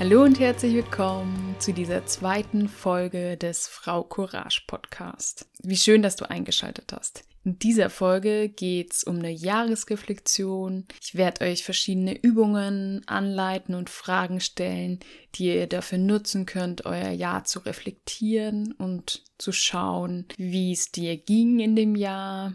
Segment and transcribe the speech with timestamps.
[0.00, 5.48] Hallo und herzlich willkommen zu dieser zweiten Folge des Frau Courage Podcast.
[5.60, 7.24] Wie schön, dass du eingeschaltet hast.
[7.44, 10.86] In dieser Folge geht es um eine Jahresreflexion.
[11.02, 15.00] Ich werde euch verschiedene Übungen anleiten und Fragen stellen,
[15.34, 21.16] die ihr dafür nutzen könnt, euer Jahr zu reflektieren und zu schauen, wie es dir
[21.16, 22.52] ging in dem Jahr.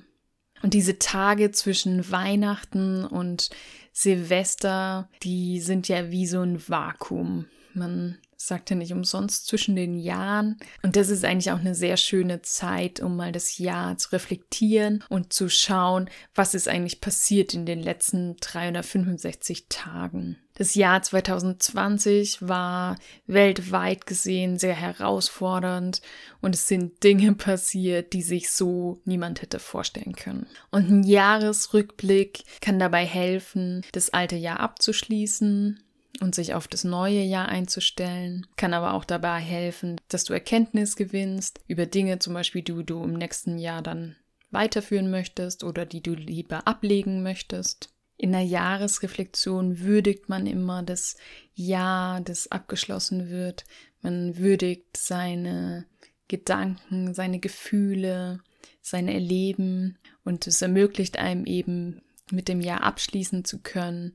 [0.63, 3.49] Und diese Tage zwischen Weihnachten und
[3.91, 7.45] Silvester, die sind ja wie so ein Vakuum.
[7.73, 10.57] Man sagt ja nicht umsonst zwischen den Jahren.
[10.81, 15.03] Und das ist eigentlich auch eine sehr schöne Zeit, um mal das Jahr zu reflektieren
[15.09, 20.37] und zu schauen, was ist eigentlich passiert in den letzten 365 Tagen.
[20.55, 26.01] Das Jahr 2020 war weltweit gesehen sehr herausfordernd
[26.41, 30.45] und es sind Dinge passiert, die sich so niemand hätte vorstellen können.
[30.69, 35.79] Und ein Jahresrückblick kann dabei helfen, das alte Jahr abzuschließen
[36.21, 40.95] und sich auf das neue Jahr einzustellen, kann aber auch dabei helfen, dass du Erkenntnis
[40.95, 44.15] gewinnst über Dinge zum Beispiel, die du im nächsten Jahr dann
[44.51, 47.92] weiterführen möchtest oder die du lieber ablegen möchtest.
[48.23, 51.17] In der Jahresreflexion würdigt man immer das
[51.55, 53.65] Jahr, das abgeschlossen wird.
[54.01, 55.87] Man würdigt seine
[56.29, 58.39] Gedanken, seine Gefühle,
[58.79, 64.13] seine Erleben und es ermöglicht einem eben mit dem Jahr abschließen zu können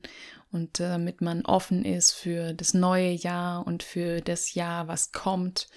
[0.51, 5.67] und damit man offen ist für das neue Jahr und für das Jahr, was kommt.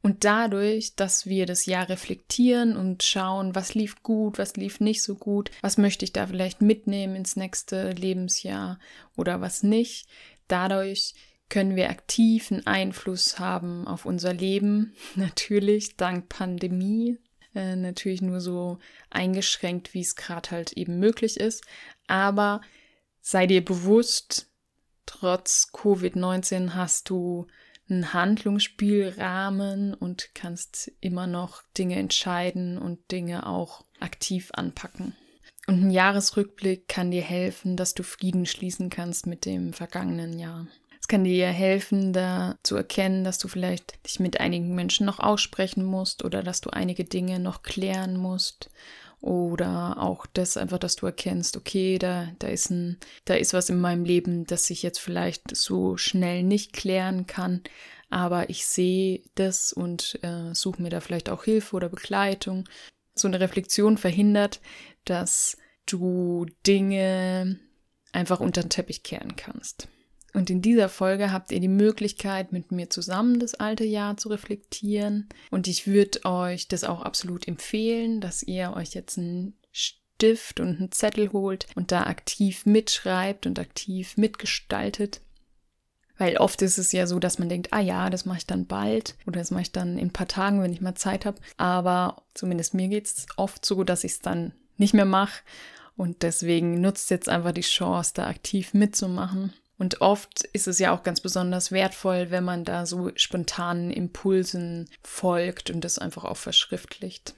[0.00, 5.02] Und dadurch, dass wir das Jahr reflektieren und schauen, was lief gut, was lief nicht
[5.02, 8.78] so gut, was möchte ich da vielleicht mitnehmen ins nächste Lebensjahr
[9.16, 10.08] oder was nicht,
[10.46, 11.14] dadurch
[11.48, 14.94] können wir aktiven Einfluss haben auf unser Leben.
[15.16, 17.18] Natürlich dank Pandemie,
[17.54, 18.78] äh, natürlich nur so
[19.10, 21.64] eingeschränkt, wie es gerade halt eben möglich ist.
[22.06, 22.60] Aber
[23.20, 24.48] sei dir bewusst,
[25.06, 27.46] trotz Covid-19 hast du
[27.90, 35.16] einen Handlungsspielrahmen und kannst immer noch Dinge entscheiden und Dinge auch aktiv anpacken.
[35.66, 40.66] Und ein Jahresrückblick kann dir helfen, dass du Frieden schließen kannst mit dem vergangenen Jahr.
[41.00, 45.20] Es kann dir helfen, da zu erkennen, dass du vielleicht dich mit einigen Menschen noch
[45.20, 48.70] aussprechen musst oder dass du einige Dinge noch klären musst
[49.20, 53.68] oder auch das einfach, dass du erkennst, okay, da, da ist ein, da ist was
[53.68, 57.62] in meinem Leben, das ich jetzt vielleicht so schnell nicht klären kann,
[58.10, 62.68] aber ich sehe das und äh, suche mir da vielleicht auch Hilfe oder Begleitung.
[63.14, 64.60] So eine Reflexion verhindert,
[65.04, 67.58] dass du Dinge
[68.12, 69.88] einfach unter den Teppich kehren kannst.
[70.34, 74.28] Und in dieser Folge habt ihr die Möglichkeit, mit mir zusammen das alte Jahr zu
[74.28, 75.28] reflektieren.
[75.50, 80.78] Und ich würde euch das auch absolut empfehlen, dass ihr euch jetzt einen Stift und
[80.78, 85.22] einen Zettel holt und da aktiv mitschreibt und aktiv mitgestaltet.
[86.18, 88.66] Weil oft ist es ja so, dass man denkt, ah ja, das mache ich dann
[88.66, 91.40] bald oder das mache ich dann in ein paar Tagen, wenn ich mal Zeit habe.
[91.56, 95.42] Aber zumindest mir geht es oft so, dass ich es dann nicht mehr mache.
[95.96, 99.52] Und deswegen nutzt jetzt einfach die Chance, da aktiv mitzumachen.
[99.78, 104.90] Und oft ist es ja auch ganz besonders wertvoll, wenn man da so spontanen Impulsen
[105.02, 107.34] folgt und das einfach auch verschriftlicht.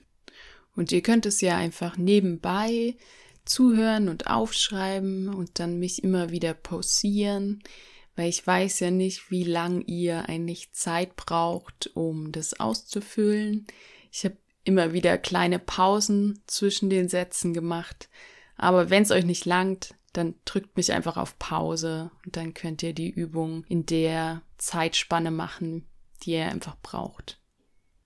[0.74, 2.96] Und ihr könnt es ja einfach nebenbei
[3.44, 7.62] zuhören und aufschreiben und dann mich immer wieder pausieren,
[8.16, 13.66] weil ich weiß ja nicht, wie lang ihr eigentlich Zeit braucht, um das auszufüllen.
[14.10, 18.08] Ich habe immer wieder kleine Pausen zwischen den Sätzen gemacht,
[18.56, 22.82] aber wenn es euch nicht langt, dann drückt mich einfach auf Pause und dann könnt
[22.82, 25.87] ihr die Übung in der Zeitspanne machen,
[26.22, 27.41] die ihr einfach braucht.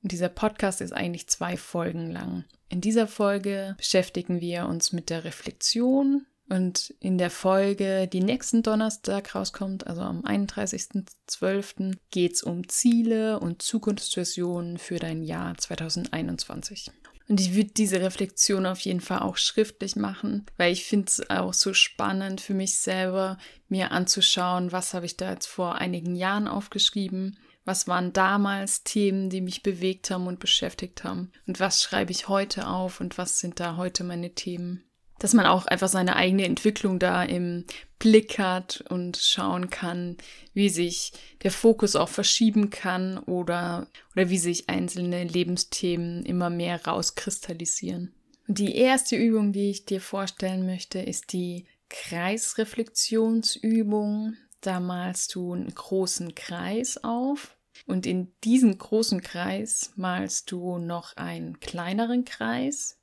[0.02, 2.44] Und dieser Podcast ist eigentlich zwei Folgen lang.
[2.68, 8.62] In dieser Folge beschäftigen wir uns mit der Reflexion und in der Folge, die nächsten
[8.62, 16.90] Donnerstag rauskommt, also am 31.12., geht es um Ziele und Zukunftsversionen für dein Jahr 2021.
[17.28, 21.30] Und ich würde diese Reflexion auf jeden Fall auch schriftlich machen, weil ich finde es
[21.30, 23.38] auch so spannend für mich selber,
[23.68, 29.30] mir anzuschauen, was habe ich da jetzt vor einigen Jahren aufgeschrieben, was waren damals Themen,
[29.30, 31.32] die mich bewegt haben und beschäftigt haben.
[31.46, 34.84] Und was schreibe ich heute auf und was sind da heute meine Themen
[35.18, 37.64] dass man auch einfach seine eigene Entwicklung da im
[37.98, 40.16] Blick hat und schauen kann,
[40.52, 41.12] wie sich
[41.42, 48.12] der Fokus auch verschieben kann oder, oder wie sich einzelne Lebensthemen immer mehr rauskristallisieren.
[48.46, 54.34] Und die erste Übung, die ich dir vorstellen möchte, ist die Kreisreflexionsübung.
[54.60, 57.56] Da malst du einen großen Kreis auf
[57.86, 62.98] und in diesen großen Kreis malst du noch einen kleineren Kreis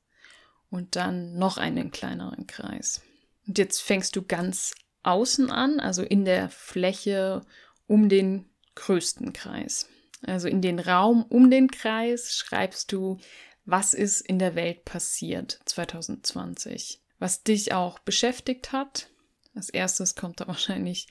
[0.72, 3.02] und dann noch einen kleineren Kreis.
[3.46, 7.42] Und jetzt fängst du ganz außen an, also in der Fläche
[7.86, 9.88] um den größten Kreis.
[10.22, 13.18] Also in den Raum um den Kreis schreibst du,
[13.66, 19.10] was ist in der Welt passiert 2020, was dich auch beschäftigt hat.
[19.54, 21.06] Als erstes kommt da wahrscheinlich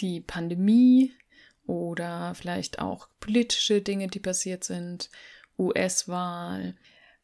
[0.00, 1.12] die Pandemie
[1.64, 5.10] oder vielleicht auch politische Dinge, die passiert sind,
[5.58, 6.74] US-Wahl,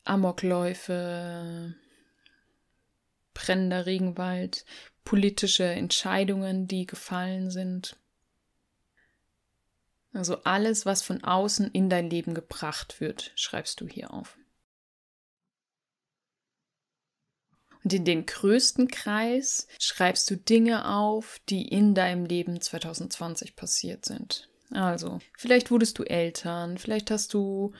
[0.04, 1.74] Amokläufe,
[3.34, 4.64] brennender Regenwald,
[5.04, 7.96] politische Entscheidungen, die gefallen sind.
[10.12, 14.36] Also alles, was von außen in dein Leben gebracht wird, schreibst du hier auf.
[17.82, 24.04] Und in den größten Kreis schreibst du Dinge auf, die in deinem Leben 2020 passiert
[24.04, 24.48] sind.
[24.70, 27.72] Also, vielleicht wurdest du Eltern, vielleicht hast du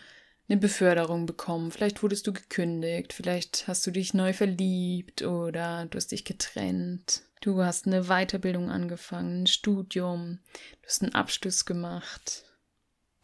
[0.53, 5.97] eine Beförderung bekommen, vielleicht wurdest du gekündigt, vielleicht hast du dich neu verliebt oder du
[5.97, 7.23] hast dich getrennt.
[7.41, 10.39] Du hast eine Weiterbildung angefangen, ein Studium,
[10.83, 12.45] du hast einen Abschluss gemacht,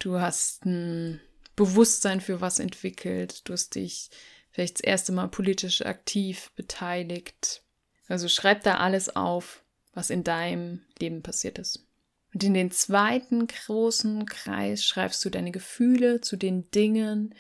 [0.01, 1.21] du hast ein
[1.55, 4.11] Bewusstsein für was entwickelt, du hast dich
[4.51, 7.63] vielleicht das erste Mal politisch aktiv beteiligt.
[8.09, 11.88] Also schreib da alles auf, was in deinem Leben passiert ist.
[12.33, 17.35] Und in den zweiten großen Kreis schreibst du deine Gefühle zu den Dingen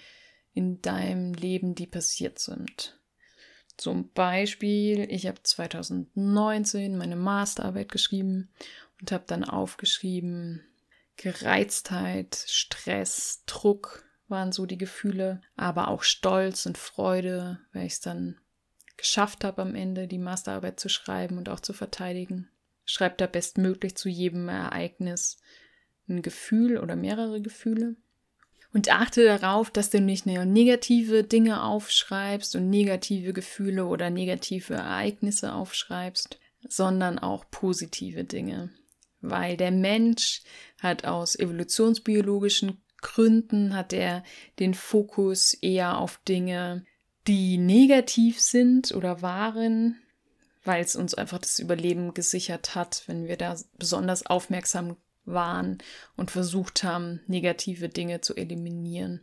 [0.54, 2.98] in deinem Leben, die passiert sind.
[3.76, 8.50] Zum Beispiel, ich habe 2019 meine Masterarbeit geschrieben
[9.00, 10.64] und habe dann aufgeschrieben,
[11.16, 18.00] Gereiztheit, Stress, Druck waren so die Gefühle, aber auch Stolz und Freude, weil ich es
[18.00, 18.40] dann
[18.96, 22.48] geschafft habe am Ende, die Masterarbeit zu schreiben und auch zu verteidigen.
[22.90, 25.36] Schreib da bestmöglich zu jedem Ereignis
[26.08, 27.96] ein Gefühl oder mehrere Gefühle.
[28.72, 34.74] Und achte darauf, dass du nicht nur negative Dinge aufschreibst und negative Gefühle oder negative
[34.74, 38.70] Ereignisse aufschreibst, sondern auch positive Dinge.
[39.20, 40.42] Weil der Mensch
[40.80, 44.24] hat aus evolutionsbiologischen Gründen hat er
[44.58, 46.86] den Fokus eher auf Dinge,
[47.26, 50.00] die negativ sind oder waren,
[50.68, 55.78] weil es uns einfach das Überleben gesichert hat, wenn wir da besonders aufmerksam waren
[56.14, 59.22] und versucht haben, negative Dinge zu eliminieren.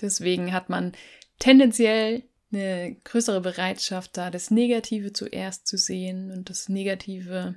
[0.00, 0.92] Deswegen hat man
[1.38, 7.56] tendenziell eine größere Bereitschaft, da das Negative zuerst zu sehen und das Negative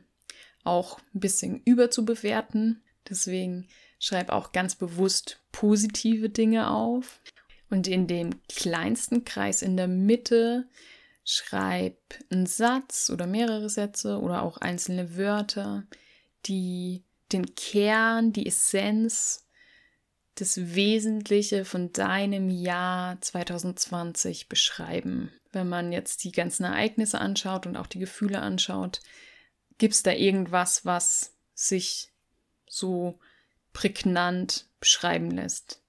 [0.65, 2.83] auch ein bisschen überzubewerten.
[3.09, 3.69] Deswegen
[3.99, 7.21] schreib auch ganz bewusst positive Dinge auf.
[7.69, 10.67] Und in dem kleinsten Kreis in der Mitte
[11.31, 11.95] Schreib
[12.31, 15.83] einen Satz oder mehrere Sätze oder auch einzelne Wörter,
[16.47, 19.45] die den Kern, die Essenz,
[20.33, 25.31] das Wesentliche von deinem Jahr 2020 beschreiben.
[25.51, 28.99] Wenn man jetzt die ganzen Ereignisse anschaut und auch die Gefühle anschaut,
[29.77, 32.09] gibt es da irgendwas, was sich
[32.67, 33.19] so
[33.71, 35.79] prägnant beschreiben lässt.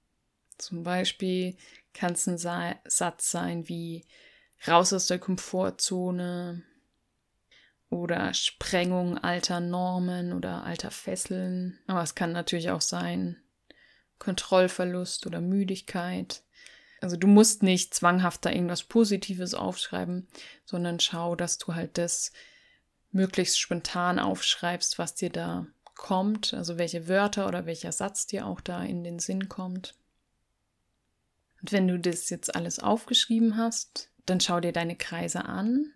[0.59, 1.55] Zum Beispiel
[1.95, 4.05] kann es ein Satz sein wie
[4.67, 6.63] raus aus der Komfortzone
[7.89, 11.79] oder Sprengung alter Normen oder alter Fesseln.
[11.87, 13.37] Aber es kann natürlich auch sein
[14.19, 16.43] Kontrollverlust oder Müdigkeit.
[17.01, 20.27] Also du musst nicht zwanghaft da irgendwas Positives aufschreiben,
[20.65, 22.31] sondern schau, dass du halt das
[23.11, 25.65] möglichst spontan aufschreibst, was dir da
[25.95, 29.95] kommt, also welche Wörter oder welcher Satz dir auch da in den Sinn kommt.
[31.61, 35.93] Und wenn du das jetzt alles aufgeschrieben hast, dann schau dir deine Kreise an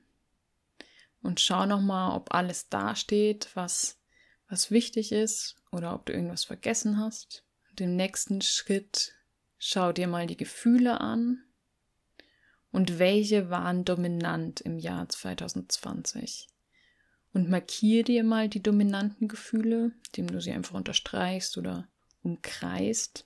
[1.22, 3.98] und schau nochmal, ob alles dasteht, was,
[4.48, 7.44] was wichtig ist oder ob du irgendwas vergessen hast.
[7.80, 9.14] Im nächsten Schritt
[9.58, 11.44] schau dir mal die Gefühle an
[12.72, 16.48] und welche waren dominant im Jahr 2020.
[17.34, 21.88] Und markiere dir mal die dominanten Gefühle, indem du sie einfach unterstreichst oder
[22.24, 23.26] umkreist.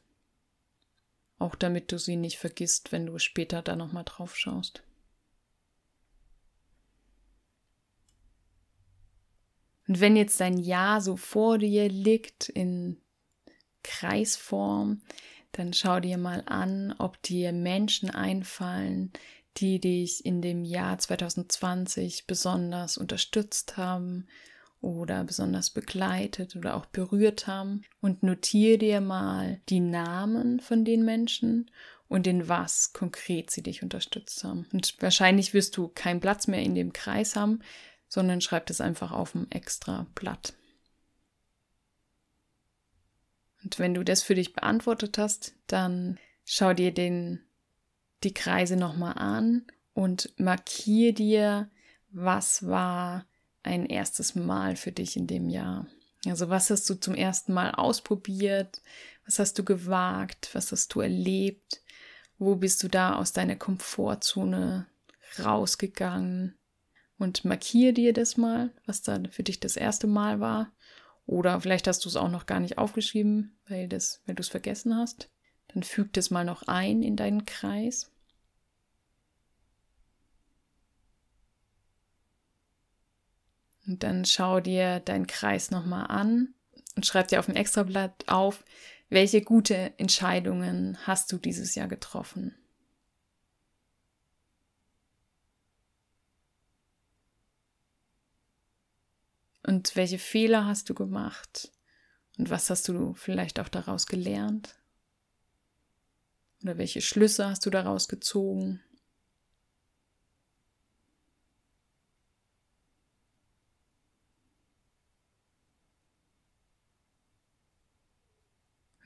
[1.38, 4.84] Auch damit du sie nicht vergisst, wenn du später da nochmal drauf schaust.
[9.90, 12.98] Und wenn jetzt dein Ja so vor dir liegt in
[13.82, 15.02] Kreisform,
[15.52, 19.12] dann schau dir mal an, ob dir Menschen einfallen,
[19.58, 24.28] die dich in dem Jahr 2020 besonders unterstützt haben
[24.80, 31.04] oder besonders begleitet oder auch berührt haben und notiere dir mal die Namen von den
[31.04, 31.72] Menschen
[32.08, 34.68] und in was konkret sie dich unterstützt haben.
[34.72, 37.62] Und wahrscheinlich wirst du keinen Platz mehr in dem Kreis haben,
[38.10, 40.54] sondern schreibt es einfach auf ein extra Blatt.
[43.64, 47.42] Und wenn du das für dich beantwortet hast, dann schau dir den,
[48.24, 51.70] die Kreise nochmal an und markier dir,
[52.12, 53.26] was war
[53.64, 55.88] ein erstes Mal für dich in dem Jahr.
[56.26, 58.82] Also was hast du zum ersten Mal ausprobiert?
[59.26, 60.50] Was hast du gewagt?
[60.54, 61.82] Was hast du erlebt?
[62.38, 64.88] Wo bist du da aus deiner Komfortzone
[65.44, 66.59] rausgegangen?
[67.20, 70.72] Und markiere dir das mal, was da für dich das erste Mal war.
[71.26, 74.96] Oder vielleicht hast du es auch noch gar nicht aufgeschrieben, weil, weil du es vergessen
[74.96, 75.30] hast.
[75.68, 78.10] Dann füg das mal noch ein in deinen Kreis.
[83.86, 86.54] Und dann schau dir deinen Kreis nochmal an
[86.96, 88.64] und schreib dir auf dem Extrablatt auf,
[89.10, 92.56] welche gute Entscheidungen hast du dieses Jahr getroffen.
[99.64, 101.72] Und welche Fehler hast du gemacht?
[102.38, 104.80] Und was hast du vielleicht auch daraus gelernt?
[106.64, 108.82] Oder welche Schlüsse hast du daraus gezogen?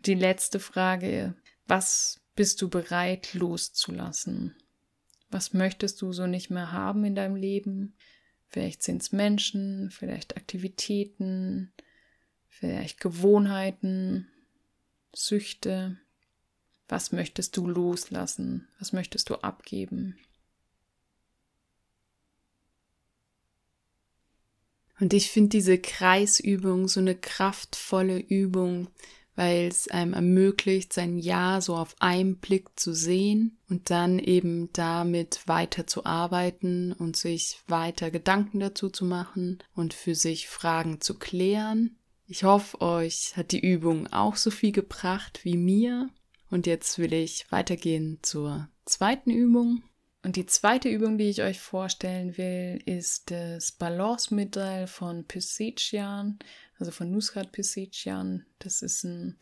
[0.06, 1.34] Die letzte Frage,
[1.66, 4.56] was bist du bereit loszulassen?
[5.30, 7.96] Was möchtest du so nicht mehr haben in deinem Leben?
[8.54, 11.72] Vielleicht sind es Menschen, vielleicht Aktivitäten,
[12.50, 14.28] vielleicht Gewohnheiten,
[15.12, 15.98] Süchte.
[16.88, 18.68] Was möchtest du loslassen?
[18.78, 20.20] Was möchtest du abgeben?
[25.00, 28.88] Und ich finde diese Kreisübung so eine kraftvolle Übung,
[29.36, 34.72] weil es einem ermöglicht, sein Ja so auf einen Blick zu sehen und dann eben
[34.74, 41.02] damit weiter zu arbeiten und sich weiter Gedanken dazu zu machen und für sich Fragen
[41.02, 41.98] zu klären.
[42.28, 46.10] Ich hoffe, euch hat die Übung auch so viel gebracht wie mir.
[46.50, 49.84] Und jetzt will ich weitergehen zur zweiten Übung.
[50.24, 56.39] Und die zweite Übung, die ich euch vorstellen will, ist das Balance-Mittel von Pysechian
[56.84, 58.46] also von Nusrat Pisechian.
[58.60, 59.38] Das ist ein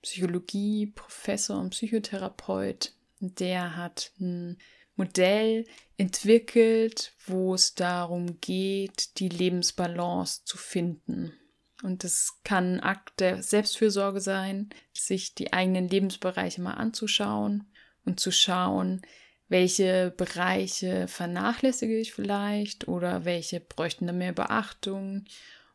[0.00, 2.94] Psychologie-Professor und Psychotherapeut.
[3.18, 4.56] Der hat ein
[4.96, 5.66] Modell
[5.98, 11.34] entwickelt, wo es darum geht, die Lebensbalance zu finden.
[11.82, 17.70] Und das kann ein Akt der Selbstfürsorge sein, sich die eigenen Lebensbereiche mal anzuschauen
[18.06, 19.02] und zu schauen,
[19.50, 25.24] welche Bereiche vernachlässige ich vielleicht oder welche bräuchten da mehr Beachtung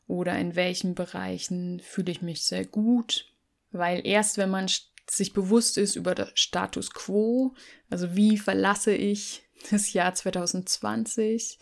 [0.08, 3.26] oder in welchen Bereichen fühle ich mich sehr gut.
[3.72, 4.68] Weil erst wenn man
[5.10, 7.54] sich bewusst ist über das Status quo,
[7.90, 11.60] also wie verlasse ich das Jahr 2020,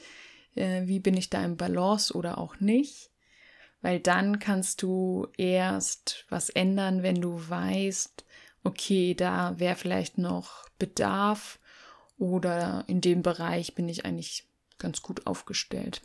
[0.55, 3.09] äh, wie bin ich da im Balance oder auch nicht,
[3.81, 8.23] weil dann kannst du erst was ändern, wenn du weißt,
[8.63, 11.57] okay, da wäre vielleicht noch Bedarf
[12.23, 14.45] oder in dem Bereich bin ich eigentlich
[14.79, 16.01] ganz gut aufgestellt.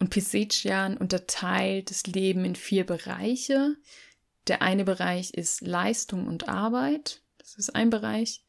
[0.00, 3.76] Und Pisechian unterteilt das Leben in vier Bereiche.
[4.48, 7.22] Der eine Bereich ist Leistung und Arbeit.
[7.38, 8.44] Das ist ein Bereich.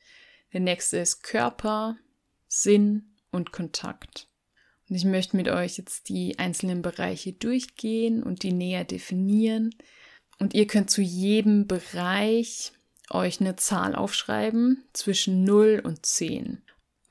[0.51, 1.95] Der nächste ist Körper,
[2.47, 4.27] Sinn und Kontakt.
[4.89, 9.75] Und ich möchte mit euch jetzt die einzelnen Bereiche durchgehen und die näher definieren.
[10.39, 12.73] Und ihr könnt zu jedem Bereich
[13.11, 16.62] euch eine Zahl aufschreiben zwischen 0 und 10.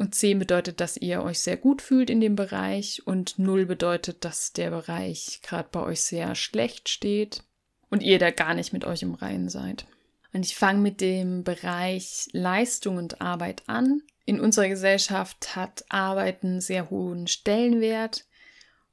[0.02, 4.24] Und 10 bedeutet, dass ihr euch sehr gut fühlt in dem Bereich und 0 bedeutet,
[4.24, 7.44] dass der Bereich gerade bei euch sehr schlecht steht
[7.88, 9.86] und ihr da gar nicht mit euch im Reinen seid.
[10.32, 14.02] Und ich fange mit dem Bereich Leistung und Arbeit an.
[14.24, 18.26] In unserer Gesellschaft hat Arbeit einen sehr hohen Stellenwert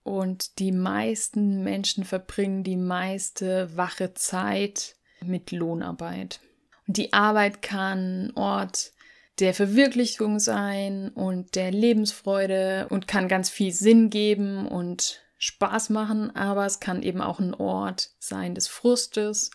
[0.03, 6.39] und die meisten Menschen verbringen die meiste wache Zeit mit Lohnarbeit.
[6.87, 8.91] Und die Arbeit kann Ort
[9.39, 16.35] der Verwirklichung sein und der Lebensfreude und kann ganz viel Sinn geben und Spaß machen,
[16.35, 19.51] aber es kann eben auch ein Ort sein des Frustes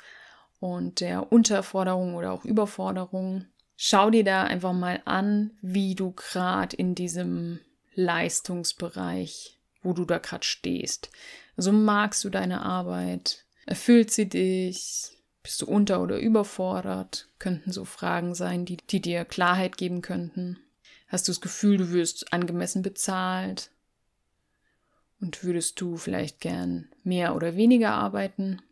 [0.58, 3.44] und der Unterforderung oder auch Überforderung.
[3.76, 7.60] Schau dir da einfach mal an, wie du gerade in diesem
[7.94, 11.10] Leistungsbereich, wo du da gerade stehst.
[11.56, 13.44] Also magst du deine Arbeit?
[13.66, 15.10] Erfüllt sie dich?
[15.44, 17.28] Bist du unter- oder überfordert?
[17.38, 20.58] Könnten so Fragen sein, die, die dir Klarheit geben könnten.
[21.06, 23.70] Hast du das Gefühl, du wirst angemessen bezahlt?
[25.20, 28.62] Und würdest du vielleicht gern mehr oder weniger arbeiten?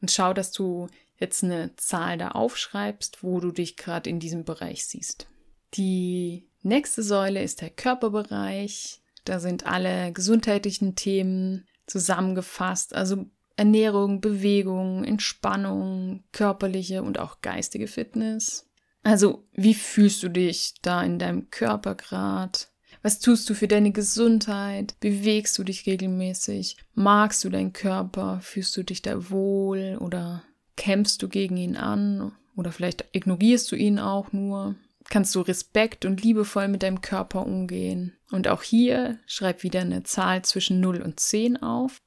[0.00, 4.44] Und schau, dass du jetzt eine Zahl da aufschreibst, wo du dich gerade in diesem
[4.44, 5.26] Bereich siehst.
[5.74, 9.02] Die nächste Säule ist der Körperbereich.
[9.24, 12.94] Da sind alle gesundheitlichen Themen zusammengefasst.
[12.94, 13.26] Also
[13.62, 18.68] Ernährung, Bewegung, Entspannung, körperliche und auch geistige Fitness.
[19.04, 22.72] Also, wie fühlst du dich da in deinem Körper grad?
[23.02, 24.96] Was tust du für deine Gesundheit?
[24.98, 26.76] Bewegst du dich regelmäßig?
[26.94, 28.40] Magst du deinen Körper?
[28.42, 30.42] Fühlst du dich da wohl oder
[30.76, 32.32] kämpfst du gegen ihn an?
[32.56, 34.74] Oder vielleicht ignorierst du ihn auch nur?
[35.08, 38.14] Kannst du respekt und liebevoll mit deinem Körper umgehen?
[38.32, 41.98] Und auch hier schreib wieder eine Zahl zwischen 0 und 10 auf.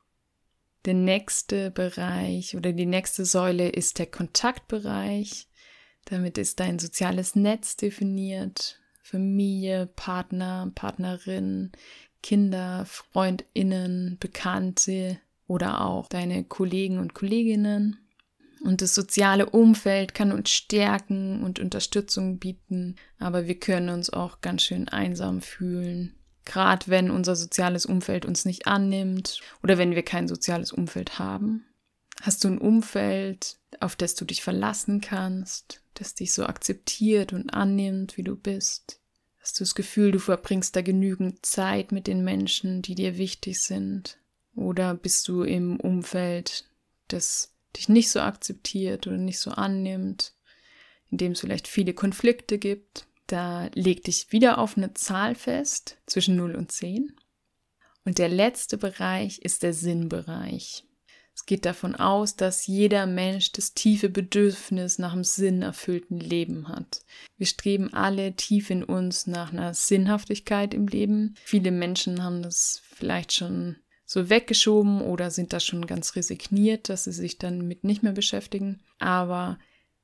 [0.86, 5.48] Der nächste Bereich oder die nächste Säule ist der Kontaktbereich.
[6.06, 8.80] Damit ist dein soziales Netz definiert.
[9.02, 11.72] Familie, Partner, Partnerin,
[12.22, 17.98] Kinder, Freundinnen, Bekannte oder auch deine Kollegen und Kolleginnen.
[18.64, 24.42] Und das soziale Umfeld kann uns stärken und Unterstützung bieten, aber wir können uns auch
[24.42, 26.16] ganz schön einsam fühlen.
[26.46, 31.66] Gerade wenn unser soziales Umfeld uns nicht annimmt oder wenn wir kein soziales Umfeld haben.
[32.22, 37.50] Hast du ein Umfeld, auf das du dich verlassen kannst, das dich so akzeptiert und
[37.50, 39.00] annimmt, wie du bist?
[39.42, 43.62] Hast du das Gefühl, du verbringst da genügend Zeit mit den Menschen, die dir wichtig
[43.62, 44.18] sind?
[44.56, 46.66] Oder bist du im Umfeld,
[47.10, 50.34] das dich nicht so akzeptiert oder nicht so annimmt,
[51.12, 53.06] in dem es vielleicht viele Konflikte gibt?
[53.28, 57.16] Da leg dich wieder auf eine Zahl fest zwischen 0 und 10.
[58.04, 60.84] Und der letzte Bereich ist der Sinnbereich.
[61.36, 67.02] Es geht davon aus, dass jeder Mensch das tiefe Bedürfnis nach einem sinnerfüllten Leben hat.
[67.38, 71.36] Wir streben alle tief in uns nach einer Sinnhaftigkeit im Leben.
[71.44, 77.04] Viele Menschen haben das vielleicht schon so weggeschoben oder sind da schon ganz resigniert, dass
[77.04, 78.82] sie sich dann mit nicht mehr beschäftigen.
[79.00, 79.60] Aber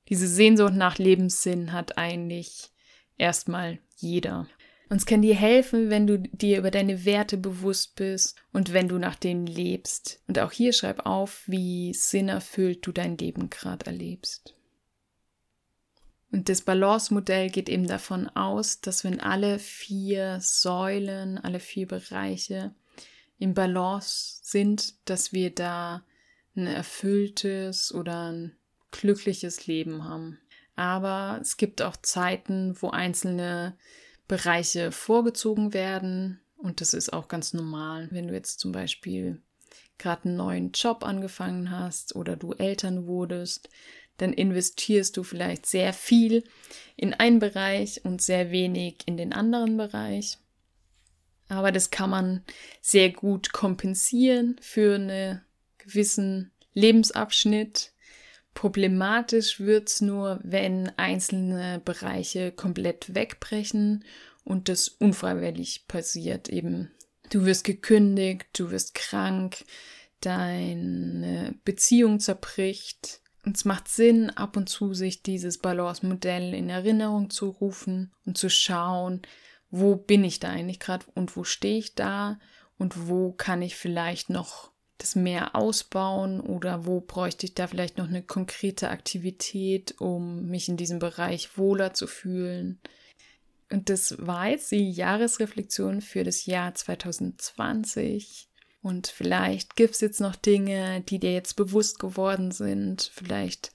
[0.09, 2.70] diese Sehnsucht nach Lebenssinn hat eigentlich
[3.21, 4.47] erstmal jeder.
[4.89, 8.89] Und es kann dir helfen, wenn du dir über deine Werte bewusst bist und wenn
[8.89, 10.21] du nach denen lebst.
[10.27, 14.53] Und auch hier schreib auf, wie sinnerfüllt du dein Leben gerade erlebst.
[16.31, 22.73] Und das Balance-Modell geht eben davon aus, dass wenn alle vier Säulen, alle vier Bereiche
[23.37, 26.03] im Balance sind, dass wir da
[26.55, 28.55] ein erfülltes oder ein
[28.91, 30.37] glückliches Leben haben.
[30.75, 33.77] Aber es gibt auch Zeiten, wo einzelne
[34.27, 36.39] Bereiche vorgezogen werden.
[36.57, 39.41] Und das ist auch ganz normal, wenn du jetzt zum Beispiel
[39.97, 43.69] gerade einen neuen Job angefangen hast oder du Eltern wurdest,
[44.17, 46.43] dann investierst du vielleicht sehr viel
[46.95, 50.37] in einen Bereich und sehr wenig in den anderen Bereich.
[51.47, 52.43] Aber das kann man
[52.81, 55.41] sehr gut kompensieren für einen
[55.79, 57.90] gewissen Lebensabschnitt.
[58.53, 64.03] Problematisch wird's nur, wenn einzelne Bereiche komplett wegbrechen
[64.43, 66.49] und das unfreiwillig passiert.
[66.49, 66.91] Eben,
[67.29, 69.63] du wirst gekündigt, du wirst krank,
[70.19, 73.21] deine Beziehung zerbricht.
[73.43, 78.37] Und es macht Sinn, ab und zu sich dieses Balance-Modell in Erinnerung zu rufen und
[78.37, 79.23] zu schauen,
[79.71, 82.39] wo bin ich da eigentlich gerade und wo stehe ich da
[82.77, 84.70] und wo kann ich vielleicht noch
[85.01, 90.69] das mehr ausbauen oder wo bräuchte ich da vielleicht noch eine konkrete Aktivität, um mich
[90.69, 92.79] in diesem Bereich wohler zu fühlen.
[93.71, 98.47] Und das war jetzt die Jahresreflexion für das Jahr 2020.
[98.81, 103.11] Und vielleicht gibt es jetzt noch Dinge, die dir jetzt bewusst geworden sind.
[103.13, 103.71] Vielleicht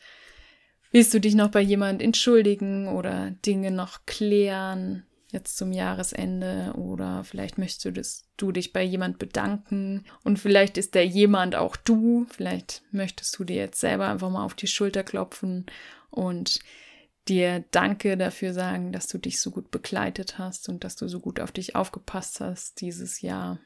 [0.90, 7.22] willst du dich noch bei jemand entschuldigen oder Dinge noch klären jetzt zum Jahresende oder
[7.22, 12.82] vielleicht möchtest du, dich bei jemand bedanken und vielleicht ist der jemand auch du, vielleicht
[12.90, 15.66] möchtest du dir jetzt selber einfach mal auf die Schulter klopfen
[16.10, 16.60] und
[17.28, 21.20] dir Danke dafür sagen, dass du dich so gut begleitet hast und dass du so
[21.20, 23.58] gut auf dich aufgepasst hast dieses Jahr.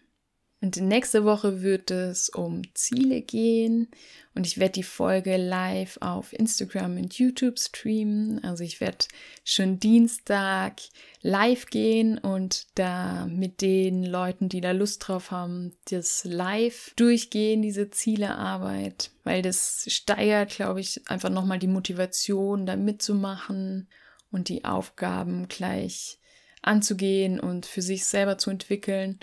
[0.63, 3.89] Und nächste Woche wird es um Ziele gehen
[4.35, 8.45] und ich werde die Folge live auf Instagram und YouTube streamen.
[8.45, 9.07] Also ich werde
[9.43, 10.83] schon Dienstag
[11.23, 17.63] live gehen und da mit den Leuten, die da Lust drauf haben, das live durchgehen,
[17.63, 23.89] diese Zielearbeit, weil das steigert, glaube ich, einfach nochmal die Motivation, da mitzumachen
[24.31, 26.19] und die Aufgaben gleich
[26.61, 29.19] anzugehen und für sich selber zu entwickeln.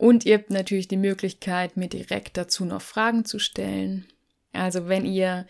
[0.00, 4.06] Und ihr habt natürlich die Möglichkeit, mir direkt dazu noch Fragen zu stellen.
[4.50, 5.44] Also wenn ihr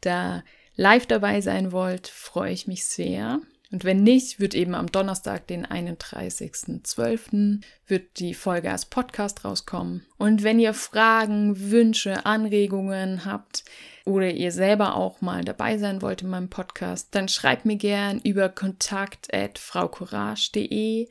[0.00, 0.44] da
[0.76, 3.40] live dabei sein wollt, freue ich mich sehr.
[3.72, 10.06] Und wenn nicht, wird eben am Donnerstag, den 31.12., wird die Folge als Podcast rauskommen.
[10.18, 13.64] Und wenn ihr Fragen, Wünsche, Anregungen habt
[14.04, 18.20] oder ihr selber auch mal dabei sein wollt in meinem Podcast, dann schreibt mir gern
[18.20, 21.08] über kontakt.fraucourage.de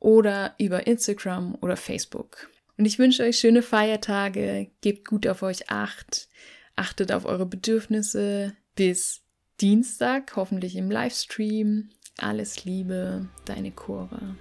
[0.00, 2.48] oder über Instagram oder Facebook.
[2.76, 6.28] Und ich wünsche euch schöne Feiertage, gebt gut auf euch acht,
[6.76, 8.54] achtet auf eure Bedürfnisse.
[8.76, 9.22] Bis
[9.60, 11.90] Dienstag, hoffentlich im Livestream.
[12.16, 14.36] Alles Liebe, deine Cora.